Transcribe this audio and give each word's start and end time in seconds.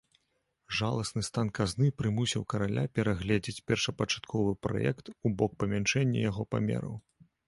Жаласны 0.77 1.21
стан 1.27 1.49
казны 1.57 1.89
прымусіў 2.01 2.45
караля 2.53 2.85
перагледзець 2.99 3.63
першапачатковы 3.73 4.51
праект 4.69 5.13
у 5.29 5.33
бок 5.43 5.51
памяншэння 5.65 6.25
яго 6.31 6.43
памераў. 6.55 6.93